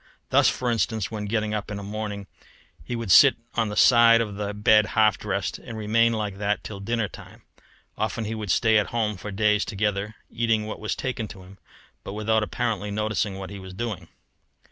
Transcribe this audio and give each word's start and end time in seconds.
Thus, 0.31 0.49
for 0.49 0.71
instance, 0.71 1.11
when 1.11 1.25
getting 1.25 1.53
up 1.53 1.69
in 1.69 1.77
a 1.77 1.83
morning 1.83 2.25
he 2.83 2.95
would 2.95 3.11
sit 3.11 3.35
on 3.53 3.69
the 3.69 3.75
side 3.75 4.19
of 4.19 4.33
the 4.33 4.51
bed 4.51 4.87
half 4.97 5.15
dressed, 5.19 5.59
and 5.59 5.77
remain 5.77 6.11
like 6.11 6.39
that 6.39 6.63
till 6.63 6.79
dinner 6.79 7.07
time. 7.07 7.43
Often 7.99 8.25
he 8.25 8.33
would 8.33 8.49
stay 8.49 8.79
at 8.79 8.87
home 8.87 9.15
for 9.15 9.29
days 9.29 9.63
together, 9.63 10.15
eating 10.31 10.65
what 10.65 10.79
was 10.79 10.95
taken 10.95 11.27
to 11.27 11.43
him, 11.43 11.59
but 12.03 12.13
without 12.13 12.41
apparently 12.41 12.89
noticing 12.89 13.35
what 13.37 13.51
he 13.51 13.59
was 13.59 13.75
doing. 13.75 14.07